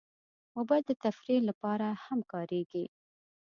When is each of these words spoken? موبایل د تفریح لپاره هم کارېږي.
موبایل 0.55 0.83
د 0.87 0.91
تفریح 1.03 1.39
لپاره 1.49 1.87
هم 2.05 2.19
کارېږي. 2.31 2.85